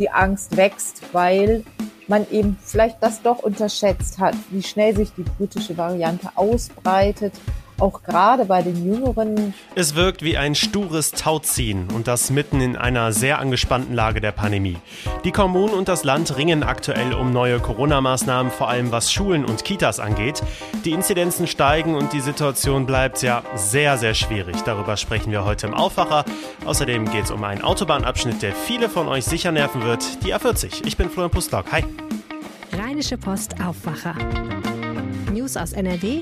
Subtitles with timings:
[0.00, 1.62] die Angst wächst, weil
[2.08, 7.34] man eben vielleicht das doch unterschätzt hat, wie schnell sich die britische Variante ausbreitet
[7.80, 9.54] auch gerade bei den Jüngeren.
[9.74, 14.32] Es wirkt wie ein stures Tauziehen und das mitten in einer sehr angespannten Lage der
[14.32, 14.78] Pandemie.
[15.24, 19.64] Die Kommunen und das Land ringen aktuell um neue Corona-Maßnahmen, vor allem was Schulen und
[19.64, 20.42] Kitas angeht.
[20.84, 24.56] Die Inzidenzen steigen und die Situation bleibt ja sehr, sehr schwierig.
[24.64, 26.24] Darüber sprechen wir heute im Aufwacher.
[26.64, 30.86] Außerdem geht es um einen Autobahnabschnitt, der viele von euch sicher nerven wird, die A40.
[30.86, 31.72] Ich bin Florian Pustlock.
[31.72, 31.84] Hi.
[32.72, 34.14] Rheinische Post Aufwacher.
[35.30, 36.20] News aus NRW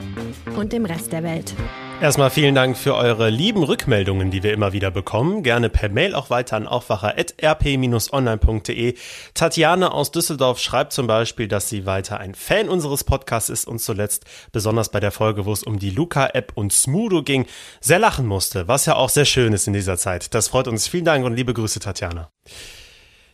[0.57, 1.55] und dem Rest der Welt.
[2.01, 5.43] Erstmal vielen Dank für eure lieben Rückmeldungen, die wir immer wieder bekommen.
[5.43, 8.95] Gerne per Mail auch weiter an aufwacher.rp-online.de.
[9.35, 13.81] Tatjana aus Düsseldorf schreibt zum Beispiel, dass sie weiter ein Fan unseres Podcasts ist und
[13.81, 17.47] zuletzt besonders bei der Folge, wo es um die Luca-App und Smudo ging,
[17.81, 20.33] sehr lachen musste, was ja auch sehr schön ist in dieser Zeit.
[20.35, 20.87] Das freut uns.
[20.87, 22.31] Vielen Dank und liebe Grüße, Tatjana.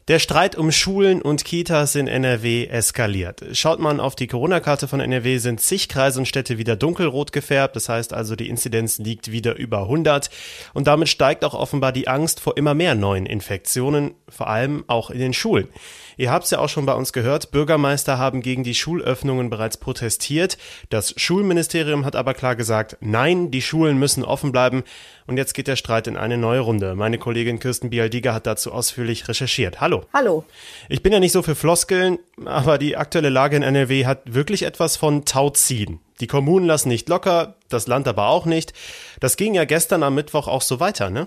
[0.06, 3.42] Der Streit um Schulen und Kitas in NRW eskaliert.
[3.52, 7.74] Schaut man auf die Corona-Karte von NRW, sind zig Kreise und Städte wieder dunkelrot gefärbt.
[7.74, 10.28] Das heißt also, die Inzidenz liegt wieder über 100.
[10.74, 15.08] Und damit steigt auch offenbar die Angst vor immer mehr neuen Infektionen, vor allem auch
[15.08, 15.68] in den Schulen.
[16.18, 19.78] Ihr habt es ja auch schon bei uns gehört, Bürgermeister haben gegen die Schulöffnungen bereits
[19.78, 20.58] protestiert.
[20.90, 24.84] Das Schulministerium hat aber klar gesagt, nein, die Schulen müssen offen bleiben.
[25.26, 26.94] Und jetzt geht der Streit in eine neue Runde.
[26.94, 29.80] Meine Kollegin Kirsten Bialdiger hat dazu ausführlich recherchiert.
[29.80, 29.93] Hallo.
[30.12, 30.44] Hallo.
[30.88, 34.64] Ich bin ja nicht so für Floskeln, aber die aktuelle Lage in NRW hat wirklich
[34.64, 36.00] etwas von Tauziehen.
[36.20, 38.72] Die Kommunen lassen nicht locker, das Land aber auch nicht.
[39.20, 41.26] Das ging ja gestern am Mittwoch auch so weiter, ne?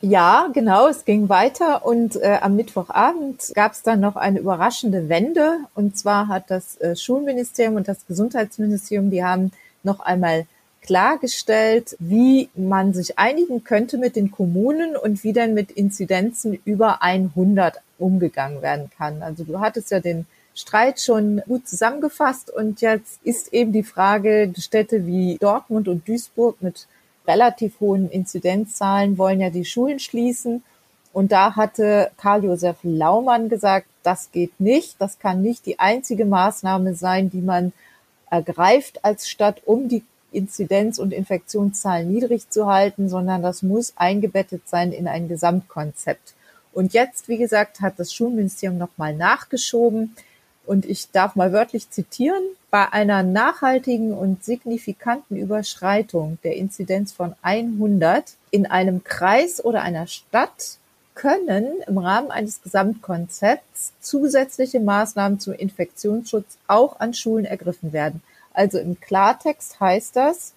[0.00, 5.08] Ja, genau, es ging weiter und äh, am Mittwochabend gab es dann noch eine überraschende
[5.08, 5.58] Wende.
[5.74, 9.50] Und zwar hat das äh, Schulministerium und das Gesundheitsministerium, die haben
[9.82, 10.46] noch einmal
[10.82, 17.02] klargestellt, wie man sich einigen könnte mit den Kommunen und wie denn mit Inzidenzen über
[17.02, 19.22] 100 umgegangen werden kann.
[19.22, 24.52] Also du hattest ja den Streit schon gut zusammengefasst und jetzt ist eben die Frage,
[24.56, 26.86] Städte wie Dortmund und Duisburg mit
[27.26, 30.62] relativ hohen Inzidenzzahlen wollen ja die Schulen schließen.
[31.12, 34.96] Und da hatte Karl-Josef Laumann gesagt, das geht nicht.
[35.00, 37.72] Das kann nicht die einzige Maßnahme sein, die man
[38.30, 40.02] ergreift als Stadt, um die
[40.32, 46.33] Inzidenz- und Infektionszahlen niedrig zu halten, sondern das muss eingebettet sein in ein Gesamtkonzept.
[46.74, 50.14] Und jetzt, wie gesagt, hat das Schulministerium nochmal nachgeschoben.
[50.66, 57.34] Und ich darf mal wörtlich zitieren, bei einer nachhaltigen und signifikanten Überschreitung der Inzidenz von
[57.42, 60.78] 100 in einem Kreis oder einer Stadt
[61.14, 68.20] können im Rahmen eines Gesamtkonzepts zusätzliche Maßnahmen zum Infektionsschutz auch an Schulen ergriffen werden.
[68.52, 70.54] Also im Klartext heißt das,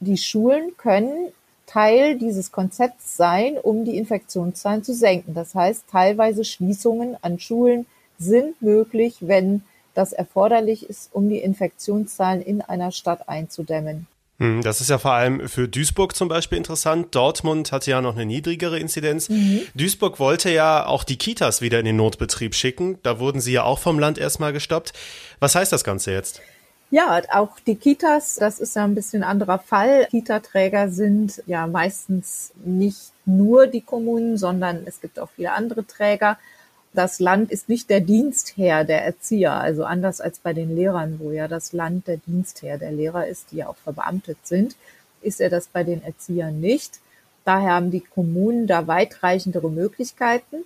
[0.00, 1.32] die Schulen können
[1.68, 5.34] Teil dieses Konzepts sein, um die Infektionszahlen zu senken.
[5.34, 7.86] Das heißt, teilweise Schließungen an Schulen
[8.18, 9.62] sind möglich, wenn
[9.94, 14.06] das erforderlich ist, um die Infektionszahlen in einer Stadt einzudämmen.
[14.38, 17.14] Hm, das ist ja vor allem für Duisburg zum Beispiel interessant.
[17.14, 19.28] Dortmund hatte ja noch eine niedrigere Inzidenz.
[19.28, 19.62] Mhm.
[19.74, 22.98] Duisburg wollte ja auch die Kitas wieder in den Notbetrieb schicken.
[23.02, 24.92] Da wurden sie ja auch vom Land erstmal gestoppt.
[25.40, 26.40] Was heißt das Ganze jetzt?
[26.90, 30.06] Ja, auch die Kitas, das ist ja ein bisschen anderer Fall.
[30.10, 36.38] Kita-Träger sind ja meistens nicht nur die Kommunen, sondern es gibt auch viele andere Träger
[36.92, 41.30] das Land ist nicht der Dienstherr der Erzieher, also anders als bei den Lehrern, wo
[41.30, 44.74] ja das Land der Dienstherr der Lehrer ist, die ja auch verbeamtet sind,
[45.22, 47.00] ist er das bei den Erziehern nicht.
[47.44, 50.64] Daher haben die Kommunen da weitreichendere Möglichkeiten.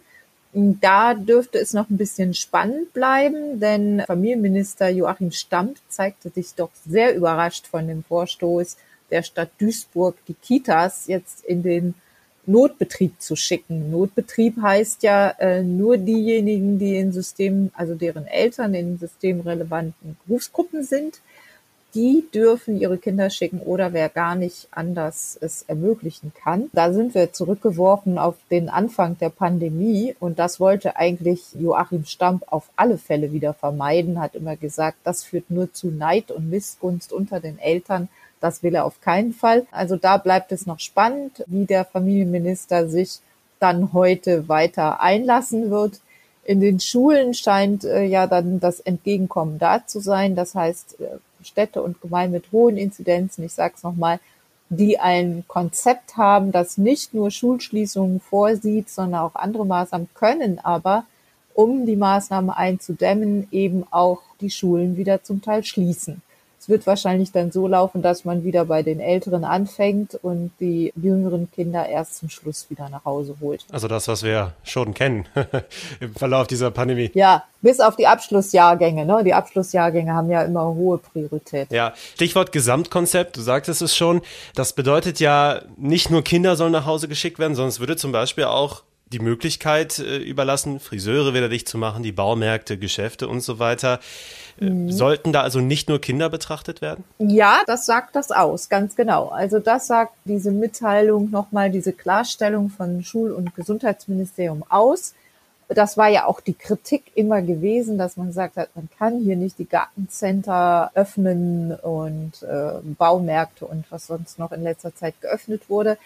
[0.54, 6.70] Da dürfte es noch ein bisschen spannend bleiben, denn Familienminister Joachim Stamp zeigte sich doch
[6.86, 8.76] sehr überrascht von dem Vorstoß
[9.10, 11.94] der Stadt Duisburg, die Kitas jetzt in den
[12.44, 13.90] Notbetrieb zu schicken.
[13.90, 20.82] Notbetrieb heißt ja äh, nur diejenigen, die in System, also deren Eltern in systemrelevanten Berufsgruppen
[20.82, 21.20] sind,
[21.94, 26.70] die dürfen ihre Kinder schicken oder wer gar nicht anders es ermöglichen kann.
[26.72, 32.44] Da sind wir zurückgeworfen auf den Anfang der Pandemie und das wollte eigentlich Joachim Stamp
[32.50, 37.12] auf alle Fälle wieder vermeiden, hat immer gesagt, das führt nur zu Neid und Missgunst
[37.12, 38.08] unter den Eltern
[38.42, 39.66] das will er auf keinen Fall.
[39.70, 43.20] Also da bleibt es noch spannend, wie der Familienminister sich
[43.60, 46.00] dann heute weiter einlassen wird.
[46.44, 50.34] In den Schulen scheint äh, ja dann das Entgegenkommen da zu sein.
[50.34, 54.20] Das heißt, äh, Städte und Gemeinden mit hohen Inzidenzen, ich sage es nochmal,
[54.68, 61.04] die ein Konzept haben, das nicht nur Schulschließungen vorsieht, sondern auch andere Maßnahmen können aber,
[61.54, 66.22] um die Maßnahme einzudämmen, eben auch die Schulen wieder zum Teil schließen
[66.62, 70.92] Es wird wahrscheinlich dann so laufen, dass man wieder bei den Älteren anfängt und die
[70.94, 73.64] jüngeren Kinder erst zum Schluss wieder nach Hause holt.
[73.72, 75.26] Also das, was wir schon kennen
[76.00, 77.10] im Verlauf dieser Pandemie.
[77.14, 79.04] Ja, bis auf die Abschlussjahrgänge.
[79.04, 79.24] Ne?
[79.24, 81.72] Die Abschlussjahrgänge haben ja immer hohe Priorität.
[81.72, 84.22] Ja, Stichwort Gesamtkonzept, du sagtest es schon.
[84.54, 88.12] Das bedeutet ja, nicht nur Kinder sollen nach Hause geschickt werden, sondern es würde zum
[88.12, 93.40] Beispiel auch die Möglichkeit äh, überlassen, Friseure wieder dicht zu machen, die Baumärkte, Geschäfte und
[93.40, 94.00] so weiter.
[94.60, 94.90] Äh, mhm.
[94.90, 97.04] Sollten da also nicht nur Kinder betrachtet werden?
[97.18, 99.28] Ja, das sagt das aus, ganz genau.
[99.28, 105.14] Also das sagt diese Mitteilung nochmal, diese Klarstellung von Schul- und Gesundheitsministerium aus.
[105.68, 109.36] Das war ja auch die Kritik immer gewesen, dass man gesagt hat, man kann hier
[109.36, 115.62] nicht die Gartencenter öffnen und äh, Baumärkte und was sonst noch in letzter Zeit geöffnet
[115.68, 115.96] wurde.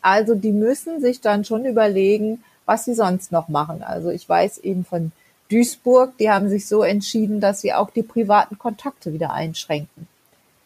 [0.00, 3.82] Also die müssen sich dann schon überlegen, was sie sonst noch machen.
[3.82, 5.12] Also ich weiß eben von
[5.50, 10.08] Duisburg, die haben sich so entschieden, dass sie auch die privaten Kontakte wieder einschränken.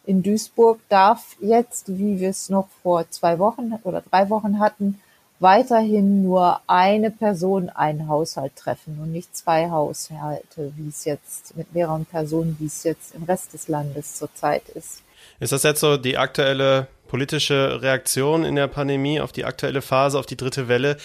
[0.05, 4.99] In Duisburg darf jetzt, wie wir es noch vor zwei Wochen oder drei Wochen hatten,
[5.39, 11.73] weiterhin nur eine Person einen Haushalt treffen und nicht zwei Haushalte, wie es jetzt mit
[11.73, 15.01] mehreren Personen, wie es jetzt im Rest des Landes zurzeit ist.
[15.39, 20.17] Ist das jetzt so die aktuelle politische Reaktion in der Pandemie auf die aktuelle Phase,
[20.17, 20.97] auf die dritte Welle?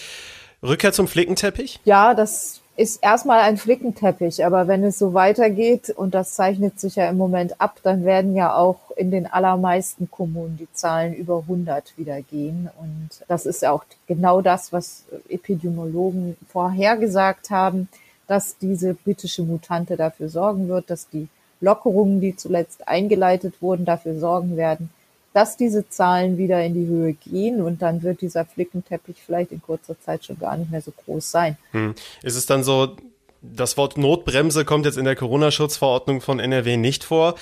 [0.63, 1.79] Rückkehr zum Flickenteppich?
[1.85, 6.95] Ja, das ist erstmal ein Flickenteppich, aber wenn es so weitergeht, und das zeichnet sich
[6.95, 11.39] ja im Moment ab, dann werden ja auch in den allermeisten Kommunen die Zahlen über
[11.39, 12.69] 100 wieder gehen.
[12.79, 17.89] Und das ist ja auch genau das, was Epidemiologen vorhergesagt haben,
[18.27, 21.27] dass diese britische Mutante dafür sorgen wird, dass die
[21.61, 24.91] Lockerungen, die zuletzt eingeleitet wurden, dafür sorgen werden,
[25.33, 29.61] dass diese Zahlen wieder in die Höhe gehen und dann wird dieser Flickenteppich vielleicht in
[29.61, 31.57] kurzer Zeit schon gar nicht mehr so groß sein.
[31.71, 31.93] Hm.
[32.23, 32.95] Ist es dann so,
[33.41, 37.35] das Wort Notbremse kommt jetzt in der Corona-Schutzverordnung von NRW nicht vor.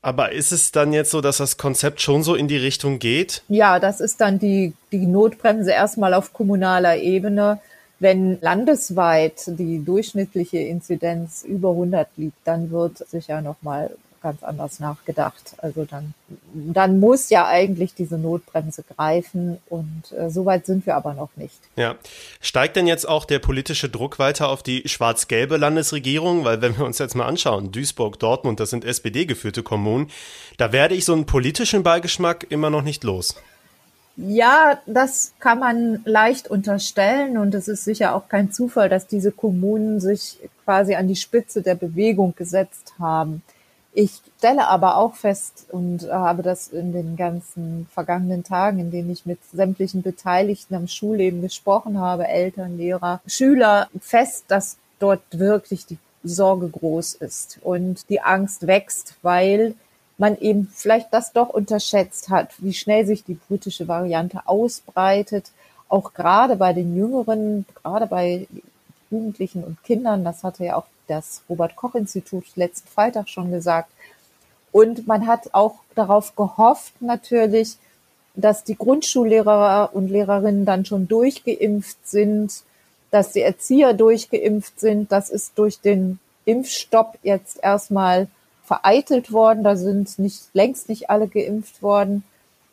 [0.00, 3.42] Aber ist es dann jetzt so, dass das Konzept schon so in die Richtung geht?
[3.48, 7.60] Ja, das ist dann die, die Notbremse erstmal auf kommunaler Ebene.
[8.00, 13.92] Wenn landesweit die durchschnittliche Inzidenz über 100 liegt, dann wird sicher nochmal
[14.22, 15.54] ganz anders nachgedacht.
[15.58, 16.14] Also dann,
[16.52, 21.30] dann muss ja eigentlich diese Notbremse greifen und äh, so weit sind wir aber noch
[21.36, 21.58] nicht.
[21.76, 21.96] Ja.
[22.40, 26.44] Steigt denn jetzt auch der politische Druck weiter auf die schwarz-gelbe Landesregierung?
[26.44, 30.10] Weil wenn wir uns jetzt mal anschauen, Duisburg, Dortmund, das sind SPD-geführte Kommunen,
[30.56, 33.36] da werde ich so einen politischen Beigeschmack immer noch nicht los.
[34.16, 39.32] Ja, das kann man leicht unterstellen und es ist sicher auch kein Zufall, dass diese
[39.32, 43.42] Kommunen sich quasi an die Spitze der Bewegung gesetzt haben.
[43.94, 49.10] Ich stelle aber auch fest und habe das in den ganzen vergangenen Tagen, in denen
[49.10, 55.84] ich mit sämtlichen Beteiligten am Schulleben gesprochen habe, Eltern, Lehrer, Schüler, fest, dass dort wirklich
[55.84, 59.74] die Sorge groß ist und die Angst wächst, weil
[60.16, 65.50] man eben vielleicht das doch unterschätzt hat, wie schnell sich die britische Variante ausbreitet,
[65.88, 68.46] auch gerade bei den Jüngeren, gerade bei
[69.10, 70.24] Jugendlichen und Kindern.
[70.24, 73.90] Das hatte ja auch das Robert-Koch-Institut letzten Freitag schon gesagt.
[74.70, 77.76] Und man hat auch darauf gehofft, natürlich,
[78.34, 82.62] dass die Grundschullehrer und Lehrerinnen dann schon durchgeimpft sind,
[83.10, 85.12] dass die Erzieher durchgeimpft sind.
[85.12, 88.28] Das ist durch den Impfstopp jetzt erstmal
[88.64, 89.64] vereitelt worden.
[89.64, 92.24] Da sind nicht, längst nicht alle geimpft worden.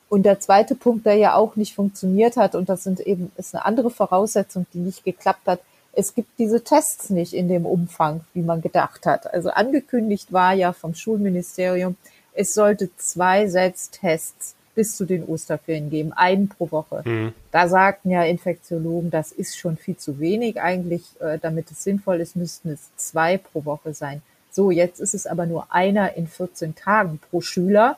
[0.08, 3.54] Und der zweite Punkt, der ja auch nicht funktioniert hat, und das sind eben, ist
[3.54, 5.60] eine andere Voraussetzung, die nicht geklappt hat,
[6.00, 9.32] es gibt diese Tests nicht in dem Umfang, wie man gedacht hat.
[9.34, 11.98] Also angekündigt war ja vom Schulministerium,
[12.34, 17.02] es sollte zwei Selbsttests bis zu den Osterferien geben, einen pro Woche.
[17.04, 17.34] Mhm.
[17.52, 20.62] Da sagten ja Infektiologen, das ist schon viel zu wenig.
[20.62, 24.22] Eigentlich, äh, damit es sinnvoll ist, müssten es zwei pro Woche sein.
[24.52, 27.98] So, jetzt ist es aber nur einer in 14 Tagen pro Schüler.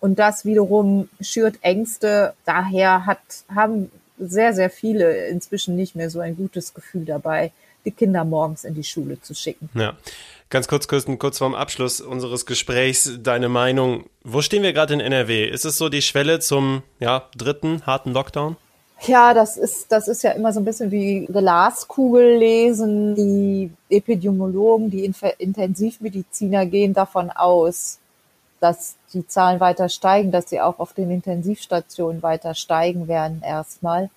[0.00, 2.34] Und das wiederum schürt Ängste.
[2.44, 3.90] Daher hat, haben
[4.28, 7.52] sehr, sehr viele inzwischen nicht mehr so ein gutes Gefühl dabei,
[7.84, 9.68] die Kinder morgens in die Schule zu schicken.
[9.74, 9.94] Ja.
[10.50, 14.04] Ganz kurz, Kirsten, kurz vorm Abschluss unseres Gesprächs, deine Meinung.
[14.22, 15.48] Wo stehen wir gerade in NRW?
[15.48, 18.56] Ist es so die Schwelle zum ja, dritten harten Lockdown?
[19.06, 23.14] Ja, das ist, das ist ja immer so ein bisschen wie Glaskugel lesen.
[23.14, 27.98] Die Epidemiologen, die Intensivmediziner gehen davon aus,
[28.60, 34.10] dass die Zahlen weiter steigen, dass sie auch auf den Intensivstationen weiter steigen werden erstmal.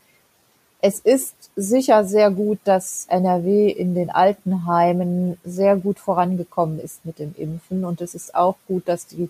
[0.81, 7.17] Es ist sicher sehr gut, dass NRW in den Altenheimen sehr gut vorangekommen ist mit
[7.19, 7.85] dem Impfen.
[7.85, 9.29] Und es ist auch gut, dass die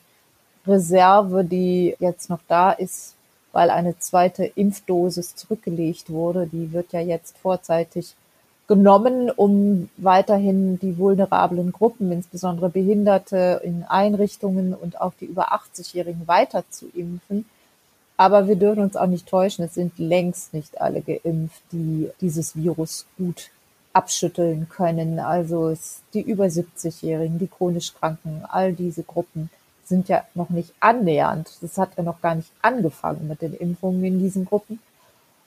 [0.68, 3.16] Reserve, die jetzt noch da ist,
[3.54, 8.16] weil eine zweite Impfdosis zurückgelegt wurde, die wird ja jetzt vorzeitig
[8.68, 16.28] genommen, um weiterhin die vulnerablen Gruppen, insbesondere Behinderte in Einrichtungen und auch die über 80-Jährigen
[16.28, 17.46] weiter zu impfen.
[18.18, 22.56] Aber wir dürfen uns auch nicht täuschen, es sind längst nicht alle geimpft, die dieses
[22.56, 23.50] Virus gut
[23.94, 25.20] abschütteln können.
[25.20, 29.50] Also es, die über 70-Jährigen, die chronisch Kranken, all diese Gruppen
[29.84, 31.52] sind ja noch nicht annähernd.
[31.62, 34.80] Das hat ja noch gar nicht angefangen mit den Impfungen in diesen Gruppen.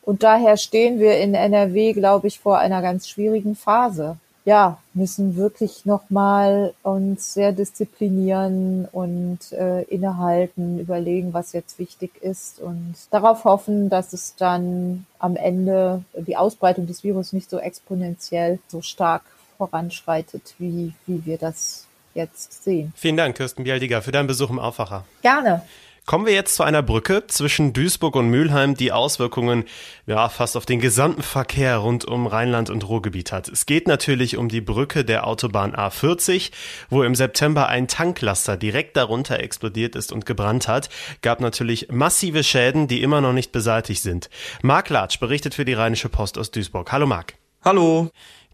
[0.08, 4.16] Und daher stehen wir in NRW, glaube ich, vor einer ganz schwierigen Phase.
[4.46, 12.58] Ja, müssen wirklich nochmal uns sehr disziplinieren und äh, innehalten, überlegen, was jetzt wichtig ist
[12.58, 18.60] und darauf hoffen, dass es dann am Ende die Ausbreitung des Virus nicht so exponentiell
[18.68, 19.24] so stark
[19.58, 21.84] voranschreitet, wie, wie wir das
[22.14, 22.94] jetzt sehen.
[22.96, 25.04] Vielen Dank, Kirsten Bialdiger, für deinen Besuch im Aufwacher.
[25.20, 25.64] Gerne.
[26.08, 29.64] Kommen wir jetzt zu einer Brücke zwischen Duisburg und Mülheim, die Auswirkungen
[30.06, 33.46] ja fast auf den gesamten Verkehr rund um Rheinland und Ruhrgebiet hat.
[33.50, 36.50] Es geht natürlich um die Brücke der Autobahn A40,
[36.88, 40.88] wo im September ein Tanklaster direkt darunter explodiert ist und gebrannt hat,
[41.20, 44.30] gab natürlich massive Schäden, die immer noch nicht beseitigt sind.
[44.62, 46.90] Marc Latsch berichtet für die Rheinische Post aus Duisburg.
[46.90, 47.34] Hallo Marc.
[47.62, 48.10] Hallo.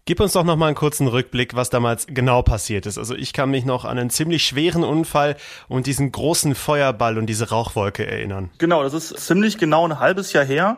[0.07, 2.99] Gib uns doch noch mal einen kurzen Rückblick, was damals genau passiert ist.
[2.99, 5.35] Also ich kann mich noch an einen ziemlich schweren Unfall
[5.67, 8.51] und diesen großen Feuerball und diese Rauchwolke erinnern.
[8.59, 10.77] Genau, das ist ziemlich genau ein halbes Jahr her.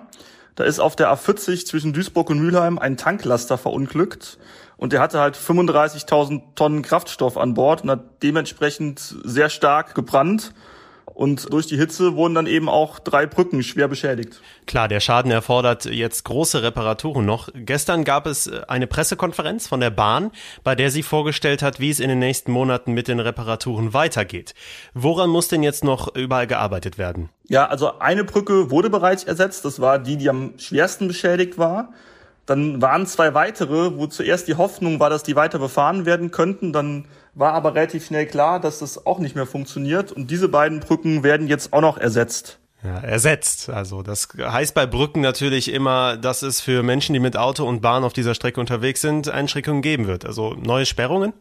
[0.56, 4.38] Da ist auf der A40 zwischen Duisburg und Mülheim ein Tanklaster verunglückt
[4.78, 10.54] und der hatte halt 35.000 Tonnen Kraftstoff an Bord und hat dementsprechend sehr stark gebrannt.
[11.14, 14.42] Und durch die Hitze wurden dann eben auch drei Brücken schwer beschädigt.
[14.66, 17.50] Klar, der Schaden erfordert jetzt große Reparaturen noch.
[17.56, 20.32] Gestern gab es eine Pressekonferenz von der Bahn,
[20.64, 24.54] bei der sie vorgestellt hat, wie es in den nächsten Monaten mit den Reparaturen weitergeht.
[24.94, 27.30] Woran muss denn jetzt noch überall gearbeitet werden?
[27.48, 29.66] Ja, also eine Brücke wurde bereits ersetzt.
[29.66, 31.94] Das war die, die am schwersten beschädigt war.
[32.46, 36.74] Dann waren zwei weitere, wo zuerst die Hoffnung war, dass die weiter befahren werden könnten.
[36.74, 37.06] Dann
[37.38, 40.12] war aber relativ schnell klar, dass das auch nicht mehr funktioniert.
[40.12, 42.60] Und diese beiden Brücken werden jetzt auch noch ersetzt.
[42.84, 43.70] Ja, ersetzt.
[43.70, 47.82] Also das heißt bei Brücken natürlich immer, dass es für Menschen, die mit Auto und
[47.82, 50.26] Bahn auf dieser Strecke unterwegs sind, Einschränkungen geben wird.
[50.26, 51.34] Also neue Sperrungen?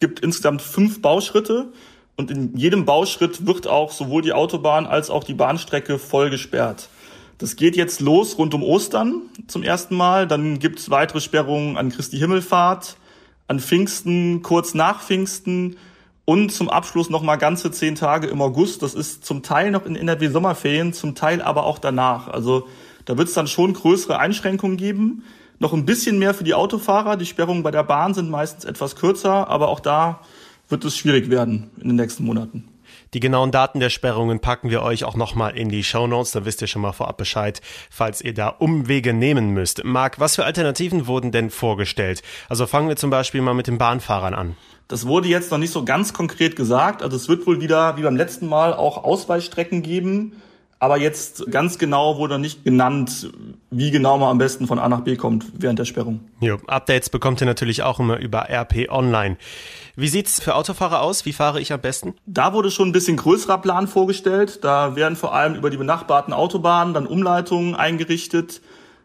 [0.00, 1.72] Es gibt insgesamt fünf Bauschritte
[2.16, 6.88] und in jedem Bauschritt wird auch sowohl die Autobahn als auch die Bahnstrecke voll gesperrt.
[7.38, 10.26] Das geht jetzt los rund um Ostern zum ersten Mal.
[10.26, 12.96] Dann gibt es weitere Sperrungen an Christi Himmelfahrt,
[13.48, 15.76] an Pfingsten, kurz nach Pfingsten
[16.24, 18.82] und zum Abschluss noch mal ganze zehn Tage im August.
[18.82, 22.28] Das ist zum Teil noch in NRW Sommerferien, zum Teil aber auch danach.
[22.28, 22.68] Also
[23.06, 25.24] da wird es dann schon größere Einschränkungen geben.
[25.58, 27.16] Noch ein bisschen mehr für die Autofahrer.
[27.16, 30.20] Die Sperrungen bei der Bahn sind meistens etwas kürzer, aber auch da
[30.68, 32.68] wird es schwierig werden in den nächsten Monaten.
[33.14, 36.44] Die genauen Daten der Sperrungen packen wir euch auch nochmal in die Show Notes, da
[36.44, 39.82] wisst ihr schon mal vorab Bescheid, falls ihr da Umwege nehmen müsst.
[39.82, 42.22] Marc, was für Alternativen wurden denn vorgestellt?
[42.50, 44.56] Also fangen wir zum Beispiel mal mit den Bahnfahrern an.
[44.88, 47.02] Das wurde jetzt noch nicht so ganz konkret gesagt.
[47.02, 50.40] Also es wird wohl wieder, wie beim letzten Mal, auch Ausweichstrecken geben.
[50.80, 53.30] Aber jetzt ganz genau wurde nicht genannt,
[53.70, 56.20] wie genau man am besten von A nach B kommt während der Sperrung.
[56.40, 59.36] Jo, Updates bekommt ihr natürlich auch immer über RP Online.
[59.96, 61.26] Wie sieht's für Autofahrer aus?
[61.26, 62.14] Wie fahre ich am besten?
[62.26, 64.62] Da wurde schon ein bisschen größerer Plan vorgestellt.
[64.62, 68.60] Da werden vor allem über die benachbarten Autobahnen dann Umleitungen eingerichtet.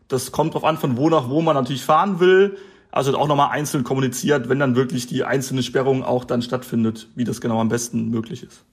[0.08, 2.58] Das kommt darauf an, von wo nach wo man natürlich fahren will.
[2.92, 7.24] Also auch nochmal einzeln kommuniziert, wenn dann wirklich die einzelne Sperrung auch dann stattfindet, wie
[7.24, 8.64] das genau am besten möglich ist.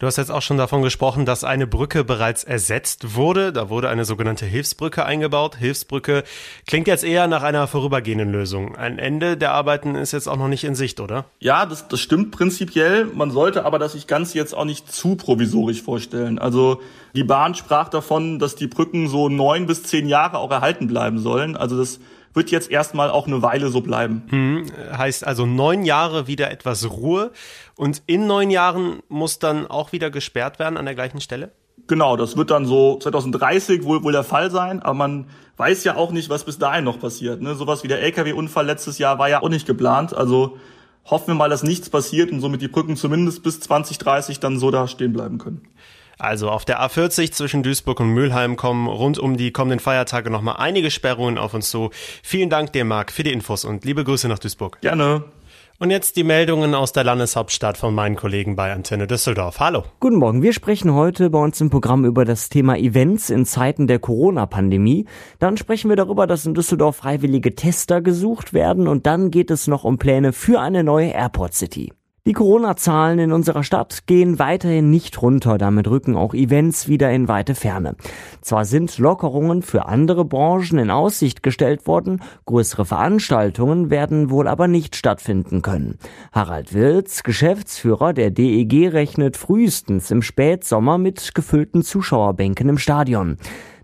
[0.00, 3.52] Du hast jetzt auch schon davon gesprochen, dass eine Brücke bereits ersetzt wurde.
[3.52, 5.56] Da wurde eine sogenannte Hilfsbrücke eingebaut.
[5.56, 6.22] Hilfsbrücke
[6.68, 8.76] klingt jetzt eher nach einer vorübergehenden Lösung.
[8.76, 11.24] Ein Ende der Arbeiten ist jetzt auch noch nicht in Sicht, oder?
[11.40, 13.06] Ja, das, das stimmt prinzipiell.
[13.06, 16.38] Man sollte aber das sich ganz jetzt auch nicht zu provisorisch vorstellen.
[16.38, 16.80] Also
[17.16, 21.18] die Bahn sprach davon, dass die Brücken so neun bis zehn Jahre auch erhalten bleiben
[21.18, 21.56] sollen.
[21.56, 21.98] Also das
[22.38, 24.22] wird jetzt erstmal auch eine Weile so bleiben.
[24.28, 24.66] Hm,
[24.96, 27.32] heißt also neun Jahre wieder etwas Ruhe
[27.74, 31.50] und in neun Jahren muss dann auch wieder gesperrt werden an der gleichen Stelle?
[31.88, 35.26] Genau, das wird dann so 2030 wohl, wohl der Fall sein, aber man
[35.56, 37.42] weiß ja auch nicht, was bis dahin noch passiert.
[37.42, 37.54] Ne?
[37.54, 40.14] Sowas wie der Lkw-Unfall letztes Jahr war ja auch nicht geplant.
[40.14, 40.58] Also
[41.04, 44.70] hoffen wir mal, dass nichts passiert und somit die Brücken zumindest bis 2030 dann so
[44.70, 45.62] da stehen bleiben können.
[46.18, 50.56] Also auf der A40 zwischen Duisburg und Mülheim kommen rund um die kommenden Feiertage nochmal
[50.58, 51.90] einige Sperrungen auf uns zu.
[52.22, 54.80] Vielen Dank dir, Marc, für die Infos und liebe Grüße nach Duisburg.
[54.80, 55.24] Gerne.
[55.80, 59.60] Und jetzt die Meldungen aus der Landeshauptstadt von meinen Kollegen bei Antenne Düsseldorf.
[59.60, 59.84] Hallo.
[60.00, 60.42] Guten Morgen.
[60.42, 65.04] Wir sprechen heute bei uns im Programm über das Thema Events in Zeiten der Corona-Pandemie.
[65.38, 69.68] Dann sprechen wir darüber, dass in Düsseldorf freiwillige Tester gesucht werden und dann geht es
[69.68, 71.92] noch um Pläne für eine neue Airport City.
[72.28, 77.26] Die Corona-Zahlen in unserer Stadt gehen weiterhin nicht runter, damit rücken auch Events wieder in
[77.26, 77.96] weite Ferne.
[78.42, 84.68] Zwar sind Lockerungen für andere Branchen in Aussicht gestellt worden, größere Veranstaltungen werden wohl aber
[84.68, 85.96] nicht stattfinden können.
[86.30, 93.38] Harald Wirz, Geschäftsführer der DEG, rechnet frühestens im Spätsommer mit gefüllten Zuschauerbänken im Stadion.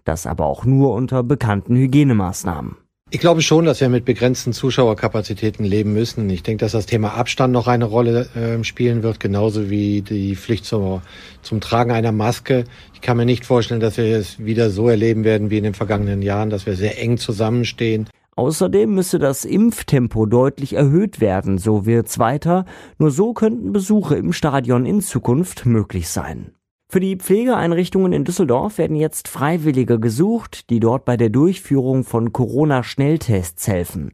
[0.05, 2.84] Das aber auch nur unter bekannten Hygienemaßnahmen.
[3.14, 6.28] Ich glaube schon, dass wir mit begrenzten Zuschauerkapazitäten leben müssen.
[6.30, 10.35] Ich denke, dass das Thema Abstand noch eine Rolle äh, spielen wird, genauso wie die
[10.35, 11.00] Pflicht zum,
[11.40, 12.64] zum Tragen einer Maske.
[12.92, 15.75] Ich kann mir nicht vorstellen, dass wir es wieder so erleben werden wie in den
[15.75, 18.09] vergangenen Jahren, dass wir sehr eng zusammenstehen.
[18.35, 22.64] Außerdem müsse das Impftempo deutlich erhöht werden, so wird's weiter.
[22.99, 26.50] Nur so könnten Besuche im Stadion in Zukunft möglich sein.
[26.95, 32.33] Für die Pflegeeinrichtungen in Düsseldorf werden jetzt Freiwillige gesucht, die dort bei der Durchführung von
[32.33, 34.13] Corona-Schnelltests helfen.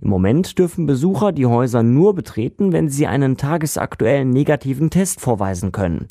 [0.00, 5.72] Im Moment dürfen Besucher die Häuser nur betreten, wenn sie einen tagesaktuellen negativen Test vorweisen
[5.72, 6.08] können.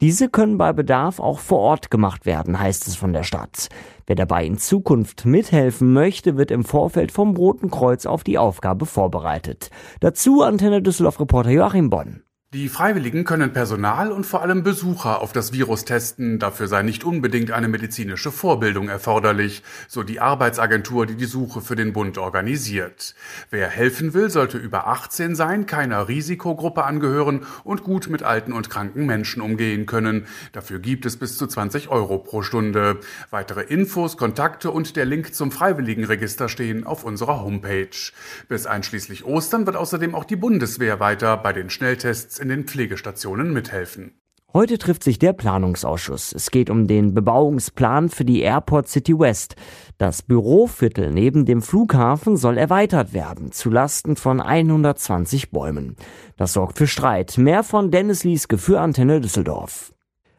[0.00, 3.68] Diese können bei Bedarf auch vor Ort gemacht werden, heißt es von der Stadt.
[4.06, 8.86] Wer dabei in Zukunft mithelfen möchte, wird im Vorfeld vom Roten Kreuz auf die Aufgabe
[8.86, 9.70] vorbereitet.
[9.98, 12.23] Dazu Antenne Düsseldorf Reporter Joachim Bonn.
[12.54, 16.38] Die Freiwilligen können Personal und vor allem Besucher auf das Virus testen.
[16.38, 21.74] Dafür sei nicht unbedingt eine medizinische Vorbildung erforderlich, so die Arbeitsagentur, die die Suche für
[21.74, 23.16] den Bund organisiert.
[23.50, 28.70] Wer helfen will, sollte über 18 sein, keiner Risikogruppe angehören und gut mit alten und
[28.70, 30.28] kranken Menschen umgehen können.
[30.52, 33.00] Dafür gibt es bis zu 20 Euro pro Stunde.
[33.30, 38.12] Weitere Infos, Kontakte und der Link zum Freiwilligenregister stehen auf unserer Homepage.
[38.46, 43.52] Bis einschließlich Ostern wird außerdem auch die Bundeswehr weiter bei den Schnelltests in den Pflegestationen
[43.52, 44.20] mithelfen.
[44.52, 46.32] Heute trifft sich der Planungsausschuss.
[46.32, 49.56] Es geht um den Bebauungsplan für die Airport City West.
[49.98, 55.96] Das Büroviertel neben dem Flughafen soll erweitert werden, zu Lasten von 120 Bäumen.
[56.36, 57.36] Das sorgt für Streit.
[57.38, 59.93] Mehr von Dennis Lieske für Antenne Düsseldorf.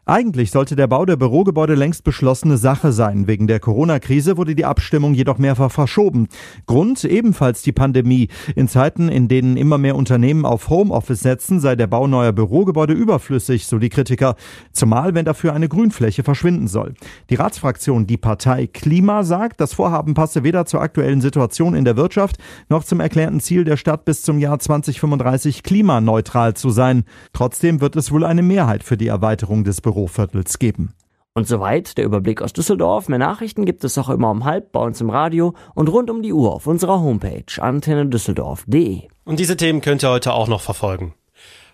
[0.08, 3.26] Eigentlich sollte der Bau der Bürogebäude längst beschlossene Sache sein.
[3.26, 6.28] Wegen der Corona-Krise wurde die Abstimmung jedoch mehrfach verschoben.
[6.68, 8.28] Grund ebenfalls die Pandemie.
[8.56, 12.94] In Zeiten, in denen immer mehr Unternehmen auf Homeoffice setzen, sei der Bau neuer Bürogebäude
[12.94, 14.36] überflüssig, so die Kritiker.
[14.72, 16.94] Zumal, wenn dafür eine Grünfläche verschwinden soll.
[17.32, 21.98] Die Ratsfraktion Die Partei Klima sagt, das Vorhaben passe weder zur aktuellen Situation in der
[21.98, 22.38] Wirtschaft
[22.70, 27.06] noch zum erklärten Ziel der Stadt bis zum Jahr 2035 klimaneutral zu sein.
[27.34, 30.94] Trotzdem wird es wohl eine Mehrheit für die Erweiterung des Büro Büroviertels geben.
[31.34, 33.10] Und soweit der Überblick aus Düsseldorf.
[33.10, 36.22] Mehr Nachrichten gibt es auch immer um halb bei uns im Radio und rund um
[36.22, 39.04] die Uhr auf unserer Homepage antennedüsseldorf.de.
[39.26, 41.14] Und diese Themen könnt ihr heute auch noch verfolgen.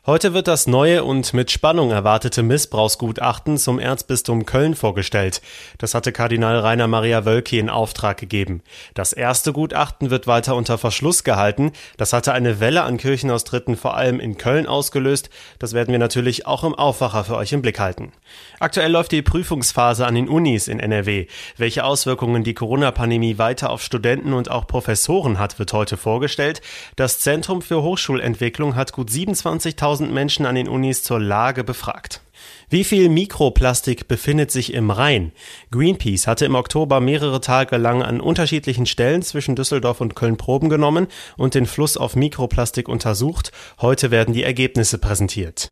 [0.04, 5.44] Heute wird das neue und mit Spannung erwartete Missbrauchsgutachten zum Erzbistum Köln vorgestellt.
[5.78, 8.64] Das hatte Kardinal Rainer Maria Wölki in Auftrag gegeben.
[8.96, 11.72] Das erste Gutachten wird weiter unter Verschluss gehalten.
[11.98, 15.30] Das hatte eine Welle an Kirchenaustritten vor allem in Köln ausgelöst.
[15.60, 18.12] Das werden wir natürlich auch im Aufwacher für euch im Blick halten.
[18.60, 21.28] Aktuell läuft die Prüfungsphase an den Unis in NRW.
[21.58, 26.62] Welche Auswirkungen die Corona-Pandemie weiter auf Studenten und auch Professoren hat, wird heute vorgestellt.
[26.96, 32.22] Das Zentrum für Hochschulentwicklung hat gut 27.000 1000 Menschen an den Unis zur Lage befragt.
[32.70, 35.34] Wie viel Mikroplastik befindet sich im Rhein?
[35.70, 40.70] Greenpeace hatte im Oktober mehrere Tage lang an unterschiedlichen Stellen zwischen Düsseldorf und Köln Proben
[40.70, 43.52] genommen und den Fluss auf Mikroplastik untersucht.
[43.82, 45.72] Heute werden die Ergebnisse präsentiert.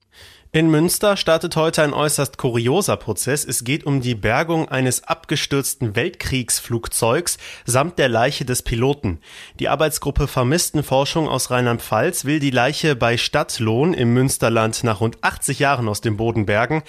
[0.51, 3.45] In Münster startet heute ein äußerst kurioser Prozess.
[3.45, 9.19] Es geht um die Bergung eines abgestürzten Weltkriegsflugzeugs samt der Leiche des Piloten.
[9.59, 15.59] Die Arbeitsgruppe Vermisstenforschung aus Rheinland-Pfalz will die Leiche bei Stadtlohn im Münsterland nach rund 80
[15.59, 16.81] Jahren aus dem Boden bergen.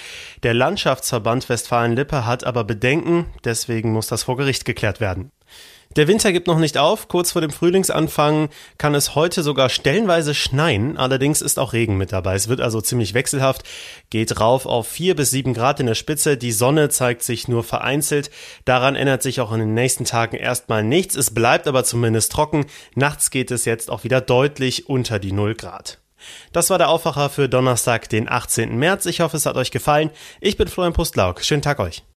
[0.43, 5.33] Der Landschaftsverband Westfalen-Lippe hat aber Bedenken, deswegen muss das vor Gericht geklärt werden.
[5.97, 7.09] Der Winter gibt noch nicht auf.
[7.09, 10.97] Kurz vor dem Frühlingsanfang kann es heute sogar stellenweise schneien.
[10.97, 12.37] Allerdings ist auch Regen mit dabei.
[12.37, 13.65] Es wird also ziemlich wechselhaft.
[14.09, 16.37] Geht rauf auf vier bis sieben Grad in der Spitze.
[16.37, 18.31] Die Sonne zeigt sich nur vereinzelt.
[18.65, 21.17] Daran ändert sich auch in den nächsten Tagen erstmal nichts.
[21.17, 22.67] Es bleibt aber zumindest trocken.
[22.95, 25.99] Nachts geht es jetzt auch wieder deutlich unter die null Grad.
[26.53, 28.79] Das war der Aufwacher für Donnerstag, den 18.
[28.79, 29.07] März.
[29.07, 30.11] Ich hoffe, es hat euch gefallen.
[30.41, 31.43] Ich bin Florian Pustlauk.
[31.43, 32.05] Schönen Tag euch.